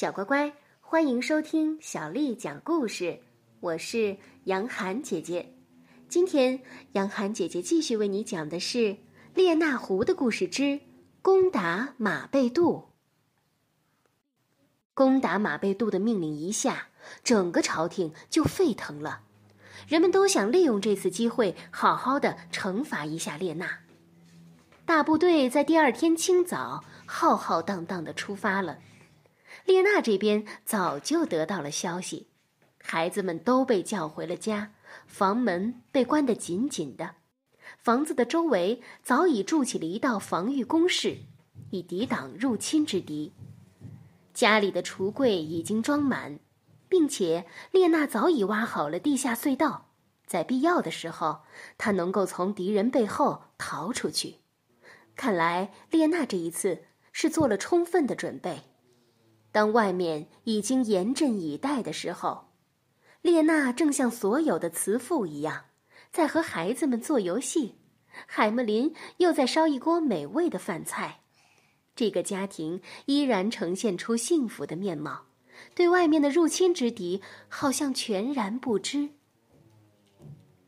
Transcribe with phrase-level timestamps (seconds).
[0.00, 0.50] 小乖乖，
[0.80, 3.20] 欢迎收听小丽讲故事，
[3.60, 5.54] 我是杨涵姐姐。
[6.08, 6.58] 今天，
[6.92, 8.78] 杨涵姐姐继续为你讲的是
[9.34, 10.80] 《列那狐的故事之
[11.20, 12.76] 攻打马贝杜》。
[14.94, 16.88] 攻打马贝杜的命令一下，
[17.22, 19.20] 整个朝廷就沸腾了，
[19.86, 23.68] 人们都想利用这次机会好好的惩罚一下列那。
[24.86, 28.78] 大部队在第二天清早浩浩荡荡的出发了。
[29.70, 32.26] 列娜这边早就得到了消息，
[32.82, 34.72] 孩子们都被叫回了家，
[35.06, 37.14] 房门被关得紧紧的，
[37.78, 41.18] 房子的周围早已筑起了一道防御工事，
[41.70, 43.32] 以抵挡入侵之敌。
[44.34, 46.40] 家里的橱柜已经装满，
[46.88, 49.92] 并且列娜早已挖好了地下隧道，
[50.26, 51.42] 在必要的时候，
[51.78, 54.38] 她能够从敌人背后逃出去。
[55.14, 58.62] 看来列娜这一次是做了充分的准备。
[59.52, 62.48] 当外面已经严阵以待的时候，
[63.22, 65.64] 列娜正像所有的慈父一样，
[66.12, 67.76] 在和孩子们做游戏。
[68.26, 71.20] 海默林又在烧一锅美味的饭菜。
[71.94, 75.26] 这个家庭依然呈现出幸福的面貌，
[75.74, 79.10] 对外面的入侵之敌好像全然不知。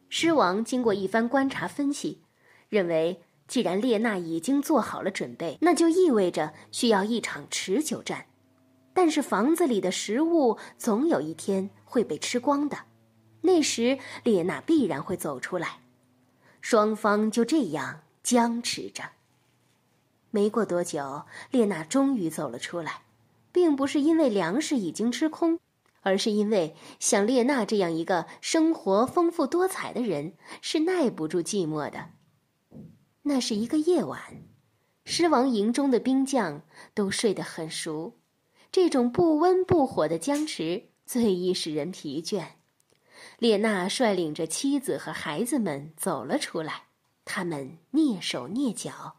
[0.08, 2.22] 狮王经过一番观察分析，
[2.68, 8.26] 认为既然列娜已经做好了准备，那就意味着需要一场持久战。
[8.94, 12.78] 但是房子里的食物总有一天会被吃光的，
[13.40, 15.80] 那时列娜必然会走出来，
[16.60, 19.04] 双方就这样僵持着。
[20.30, 23.02] 没过多久，列娜终于走了出来，
[23.50, 25.58] 并不是因为粮食已经吃空，
[26.02, 32.10] 而是因为像列娜这样一个生活丰富多彩的人是耐不住寂寞的。
[33.22, 34.20] 那是一个夜晚，
[35.04, 36.62] 狮王营中的兵将
[36.94, 38.18] 都睡得很熟。
[38.72, 42.52] 这种不温不火的僵持最易使人疲倦。
[43.38, 46.84] 列娜率领着妻子和孩子们走了出来，
[47.26, 49.16] 他们蹑手蹑脚，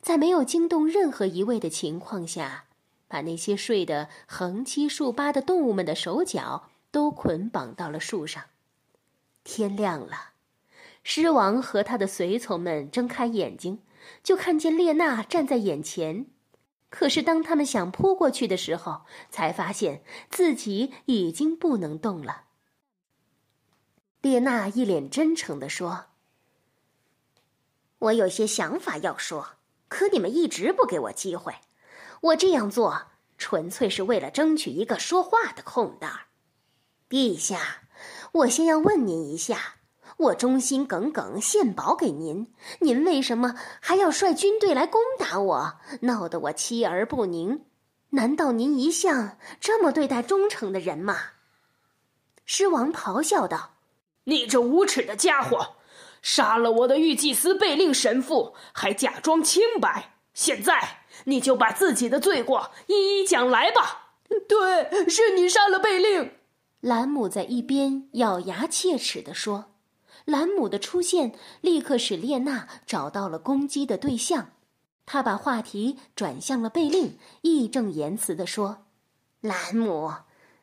[0.00, 2.66] 在没有惊动任何一位的情况下，
[3.08, 8.44] 把那些睡得横七竖八的动物们的手脚都捆绑到了树上。
[9.42, 10.30] 天亮了，
[11.02, 13.80] 狮王和他的随从们睁开眼睛，
[14.22, 16.26] 就看见列娜站在眼前。
[16.96, 22.44] 可是，当他们想扑过去的时候，才发现自己已经不能动了。
[24.20, 26.06] 列娜一脸真诚地说
[27.98, 29.56] ：“我有些想法要说，
[29.88, 31.56] 可你们一直不给我机会。
[32.20, 36.20] 我这样做纯粹是为了争取一个说话的空档。
[37.10, 37.88] 陛下，
[38.30, 39.78] 我先要问您一下。”
[40.16, 45.74] 我忠心耿耿献宝给您，您为什么还要率军队来攻打我？
[46.02, 47.64] 闹得我妻儿不宁。
[48.10, 51.16] 难道您一向这么对待忠诚的人吗？
[52.44, 53.72] 狮王咆哮道
[54.24, 55.76] ：“你这无耻的家伙，
[56.22, 60.14] 杀了我的御祭司贝令神父，还假装清白。
[60.32, 64.12] 现在你就把自己的罪过一一讲来吧。”
[64.48, 66.34] 对，是你杀了贝令。
[66.80, 69.73] 兰姆在一边咬牙切齿地说。
[70.24, 74.52] 兰姆的出现立刻使列娜找到了攻击的对象，
[75.04, 78.86] 她把话题转向了贝令，义正言辞地说
[79.42, 80.12] ：“兰姆，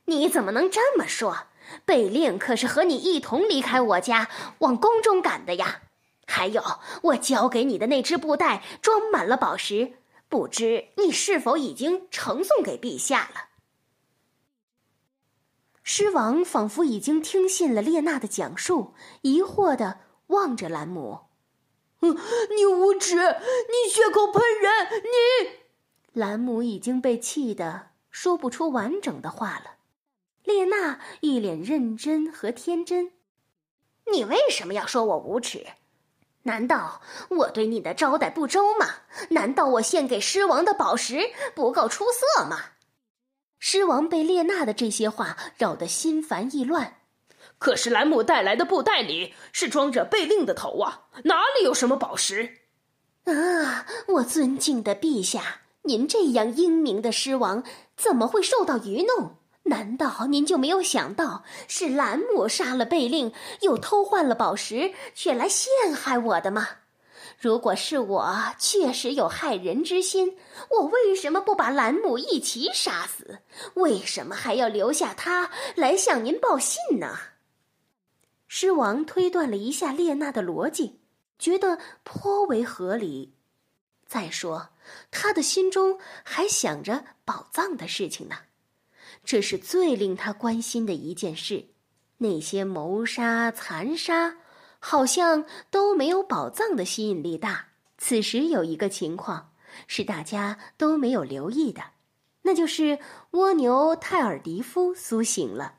[0.05, 1.45] 你怎么能这么说？
[1.85, 4.29] 贝令可是和你一同离开我家
[4.59, 5.81] 往宫中赶的呀！
[6.25, 6.63] 还有，
[7.03, 9.93] 我交给你的那只布袋装满了宝石，
[10.27, 13.49] 不知你是否已经呈送给陛下了？”
[15.83, 21.21] 狮王仿佛已经听信了列娜的讲述，疑惑的望着兰姆
[22.01, 23.15] ：“你无耻！
[23.15, 25.01] 你血口喷人！
[25.03, 25.59] 你……”
[26.13, 29.77] 兰姆已经被气得说不出完整的话了。
[30.43, 33.13] 列娜一脸认真和天真
[34.11, 35.65] ：“你为什么要说我无耻？
[36.43, 38.87] 难道我对你的招待不周吗？
[39.29, 42.57] 难道我献给狮王的宝石不够出色吗？”
[43.63, 46.95] 狮王被列娜的这些话扰得心烦意乱，
[47.59, 52.57] 可是兰姆带来的布袋里是装着贝令的头啊，哪里有什么宝石？
[53.25, 57.63] 啊，我尊敬的陛下，您这样英明的狮王
[57.95, 59.37] 怎么会受到愚弄？
[59.65, 63.31] 难道您就没有想到是兰姆杀了贝令，
[63.61, 66.67] 又偷换了宝石，却来陷害我的吗？
[67.41, 70.37] 如果是我确实有害人之心，
[70.69, 73.39] 我为什么不把兰姆一起杀死？
[73.73, 77.17] 为什么还要留下他来向您报信呢？
[78.47, 80.99] 狮王推断了一下列娜的逻辑，
[81.39, 83.33] 觉得颇为合理。
[84.05, 84.69] 再说，
[85.09, 88.35] 他的心中还想着宝藏的事情呢。
[89.23, 91.69] 这是最令他关心的一件事。
[92.19, 94.37] 那些谋杀、残杀，
[94.81, 97.67] 好像都没有宝藏的吸引力大。
[97.97, 99.51] 此时有一个情况
[99.87, 101.81] 是大家都没有留意的，
[102.41, 102.97] 那就是
[103.31, 105.75] 蜗牛泰尔迪夫苏醒了。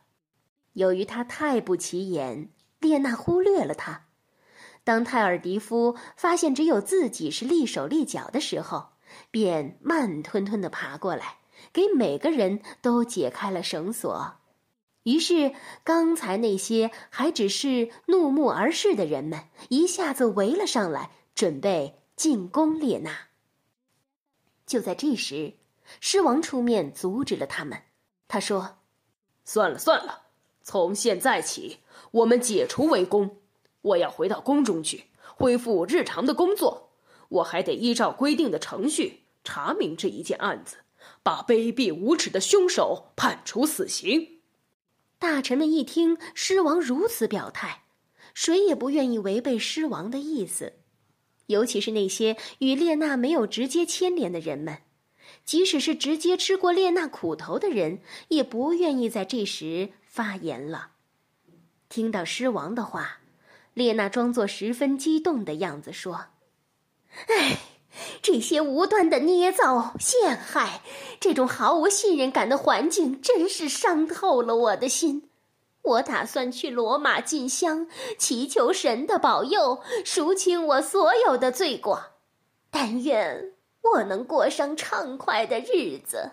[0.75, 4.05] 由于他太不起眼，列娜忽略了他。
[4.85, 8.91] 当泰尔迪夫发现只有自己是立手立脚的时候，
[9.31, 11.39] 便慢吞吞地爬过来，
[11.73, 14.37] 给每个人都解开了绳索。
[15.05, 15.53] 于是，
[15.83, 23.29] 刚才那些还只是怒目而视的人们，一下子围了上来，准备进攻列娜。
[24.65, 25.55] 就在这时，
[26.01, 27.83] 狮王出面阻止了他们。
[28.29, 28.79] 他说
[29.45, 30.23] ：“算了算了，
[30.63, 31.79] 从现在起，
[32.13, 33.39] 我们解除围攻。
[33.83, 36.91] 我要回到宫中去，恢复日常的工作。
[37.29, 40.77] 我还得依照规定的程序查明这一件案子，
[41.25, 44.39] 把卑鄙无耻的凶手判处死刑。”
[45.23, 47.85] 大臣们一听狮王如此表态，
[48.35, 50.81] 谁也不愿意违背狮王的意思，
[51.47, 54.79] 尤其是那些与列娜没有直接牵连的人们，
[55.45, 60.91] 即使是直接吃过列娜苦头的人，也不愿意在这时发言了。
[61.89, 63.21] 听到狮王的话，
[63.75, 66.27] 列娜装作十分激动的样子说
[67.31, 67.61] ：“哎。”
[68.21, 70.81] 这些无端的捏造、陷害，
[71.21, 75.29] 这种毫无信任感的环境，真是伤透了我的心。
[75.83, 82.13] 我打算去罗马进香，祈求神的保佑，赎清我所有的罪过。
[82.71, 83.53] 但愿
[83.83, 86.31] 我能过上畅快的日子。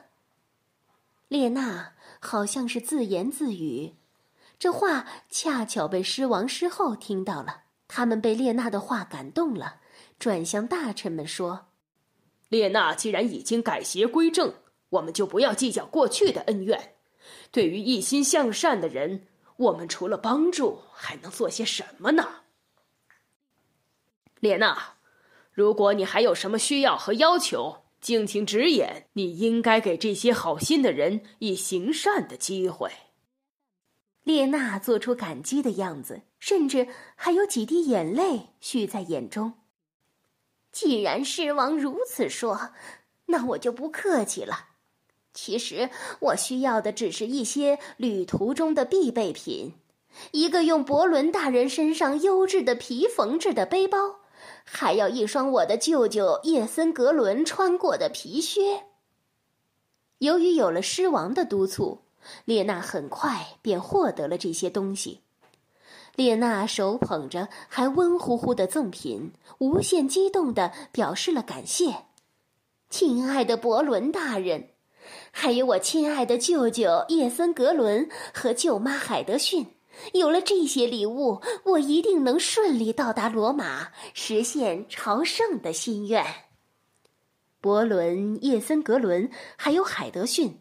[1.27, 3.95] 列娜好像是自言自语，
[4.57, 7.63] 这话恰巧被狮王狮后听到了。
[7.87, 9.77] 他们被列娜的话感动了。
[10.19, 11.67] 转向大臣们说
[12.49, 14.53] ：“列娜既然已经改邪归正，
[14.89, 16.95] 我们就不要计较过去的恩怨。
[17.51, 22.27] 对于一心向善的人，我们除了帮助，还能做些什么呢？”
[24.41, 24.95] 列娜，
[25.51, 29.07] 如果你还有什么需要和要求，敬请直言。
[29.13, 32.91] 你应该给这些好心的人以行善的机会。
[34.23, 39.58] 列娜做出感激的样子，甚至还有几滴眼泪蓄在眼中。
[40.71, 42.71] 既然狮王如此说，
[43.25, 44.69] 那我就不客气了。
[45.33, 45.89] 其实
[46.19, 49.73] 我需要的只是一些旅途中的必备品：
[50.31, 54.21] 一个用伯伦大人身上优质的皮缝制的背包，
[54.63, 58.85] 还要一双我的舅舅叶森格伦穿过的皮靴。
[60.17, 62.01] 由于有了狮王的督促，
[62.45, 65.21] 列娜很快便获得了这些东西。
[66.19, 71.95] 列娜手捧着还温乎乎的赠品，无限激动地表示了感谢。
[72.89, 74.71] 亲爱的伯伦大人，
[75.31, 79.65] 还有我亲爱的舅舅叶森格伦和舅妈海德逊，
[80.11, 86.25] 有了这些礼物，我一定能顺利到达罗马，实现朝圣的心愿。
[87.61, 90.59] 伯伦、叶森格伦还有海德逊，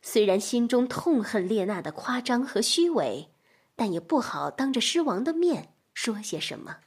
[0.00, 3.28] 虽然心中痛恨列娜的夸张和虚伪。
[3.76, 6.78] 但也不好当着狮王的面说些什么。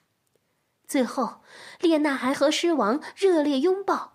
[0.88, 1.42] 最后，
[1.80, 4.14] 列娜还和狮王热烈拥抱。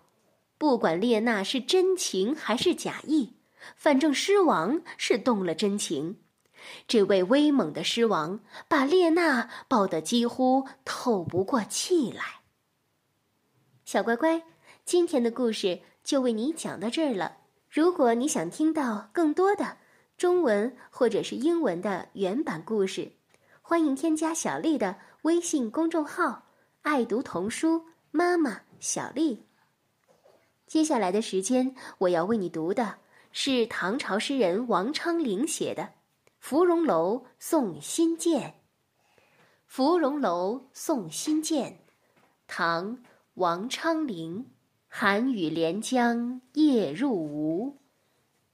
[0.57, 3.35] 不管列娜是真情还是假意，
[3.75, 6.19] 反正狮王是动了真情。
[6.87, 12.41] 这位威猛的狮王把列娜抱得几乎透不过气来。
[13.83, 14.43] 小乖乖，
[14.85, 17.37] 今天的故事就为你讲到这儿了。
[17.69, 19.77] 如果你想听到更多的，
[20.23, 23.11] 中文或者是英文的原版故事，
[23.61, 26.45] 欢迎添加小丽的微信公众号
[26.81, 29.43] “爱读童书妈妈小丽”。
[30.65, 32.99] 接下来的时间，我要为你读的
[33.33, 35.83] 是唐朝诗人王昌龄写的
[36.39, 38.41] 《芙蓉楼送辛渐》。
[39.65, 41.71] 《芙蓉楼送辛渐》，
[42.47, 42.95] 唐·
[43.33, 44.49] 王昌龄。
[44.87, 47.77] 寒雨连江夜入吴。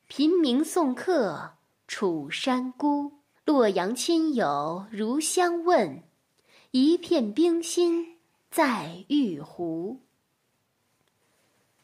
[0.08, 1.58] 平明送客
[1.90, 3.12] 楚山孤，
[3.46, 6.04] 洛阳亲友如相问，
[6.70, 8.20] 一片冰心
[8.52, 10.00] 在玉壶。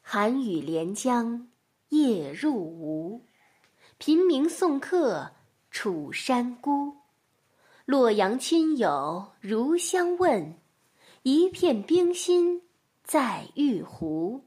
[0.04, 1.48] 寒雨连江
[1.90, 3.24] 夜入吴，
[3.98, 5.32] 平明送客
[5.72, 6.94] 楚山孤，
[7.86, 10.54] 洛阳亲友如相问，
[11.24, 12.62] 一片冰心
[13.04, 14.44] 在玉壶。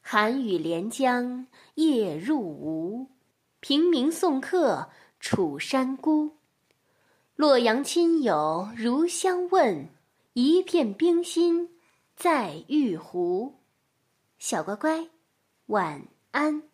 [0.00, 3.08] 寒雨连江夜入吴，
[3.60, 4.90] 平明送客
[5.20, 6.36] 楚山孤。
[7.36, 9.88] 洛阳亲友如相问，
[10.32, 11.78] 一片冰心
[12.16, 13.54] 在玉壶。
[14.38, 15.08] 小乖乖，
[15.66, 16.69] 晚安。